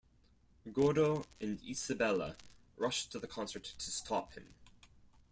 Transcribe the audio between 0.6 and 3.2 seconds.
Gordo and Isabella rush to